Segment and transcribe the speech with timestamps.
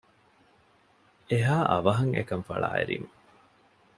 [1.29, 3.09] އެހާ އަވަހަށް އެކަން ފަޅާއެރީމަ